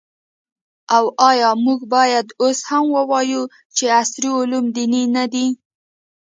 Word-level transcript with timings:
او 0.95 1.03
آیا 1.29 1.49
موږ 1.65 1.79
باید 1.95 2.27
اوس 2.41 2.59
هم 2.69 2.85
ووایو 2.97 3.41
چې 3.75 3.83
عصري 3.99 4.29
علوم 4.39 4.65
دیني 4.75 5.03
نه 5.15 5.25
دي؟ 5.33 5.47